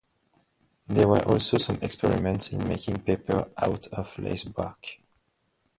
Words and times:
There 0.87 1.07
were 1.07 1.19
also 1.27 1.59
some 1.59 1.77
experiments 1.83 2.51
in 2.51 2.67
making 2.67 3.01
paper 3.03 3.51
out 3.55 3.85
of 3.89 4.11
lacebark. 4.17 4.97